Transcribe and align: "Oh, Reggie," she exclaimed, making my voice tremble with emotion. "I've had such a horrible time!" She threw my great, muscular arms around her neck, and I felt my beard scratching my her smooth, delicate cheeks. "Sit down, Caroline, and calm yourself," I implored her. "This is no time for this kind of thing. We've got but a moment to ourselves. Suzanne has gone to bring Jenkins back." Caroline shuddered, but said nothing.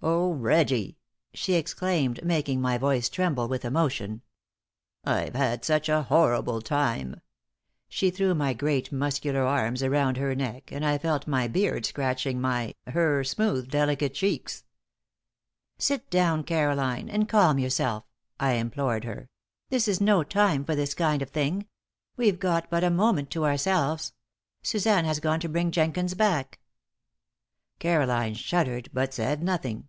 "Oh, 0.00 0.30
Reggie," 0.32 0.96
she 1.34 1.54
exclaimed, 1.54 2.22
making 2.24 2.60
my 2.60 2.78
voice 2.78 3.08
tremble 3.08 3.48
with 3.48 3.64
emotion. 3.64 4.22
"I've 5.02 5.34
had 5.34 5.64
such 5.64 5.88
a 5.88 6.02
horrible 6.04 6.62
time!" 6.62 7.20
She 7.88 8.10
threw 8.12 8.32
my 8.32 8.52
great, 8.52 8.92
muscular 8.92 9.40
arms 9.42 9.82
around 9.82 10.16
her 10.16 10.36
neck, 10.36 10.70
and 10.70 10.84
I 10.86 10.98
felt 10.98 11.26
my 11.26 11.48
beard 11.48 11.84
scratching 11.84 12.40
my 12.40 12.76
her 12.86 13.24
smooth, 13.24 13.72
delicate 13.72 14.14
cheeks. 14.14 14.62
"Sit 15.78 16.08
down, 16.10 16.44
Caroline, 16.44 17.08
and 17.08 17.28
calm 17.28 17.58
yourself," 17.58 18.04
I 18.38 18.52
implored 18.52 19.02
her. 19.02 19.28
"This 19.68 19.88
is 19.88 20.00
no 20.00 20.22
time 20.22 20.64
for 20.64 20.76
this 20.76 20.94
kind 20.94 21.22
of 21.22 21.30
thing. 21.30 21.66
We've 22.16 22.38
got 22.38 22.70
but 22.70 22.84
a 22.84 22.90
moment 22.90 23.30
to 23.32 23.44
ourselves. 23.44 24.12
Suzanne 24.62 25.06
has 25.06 25.18
gone 25.18 25.40
to 25.40 25.48
bring 25.48 25.72
Jenkins 25.72 26.14
back." 26.14 26.60
Caroline 27.80 28.34
shuddered, 28.34 28.90
but 28.92 29.14
said 29.14 29.40
nothing. 29.40 29.86